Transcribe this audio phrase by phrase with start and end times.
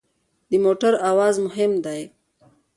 [0.49, 2.01] د موټر اواز مهم دی.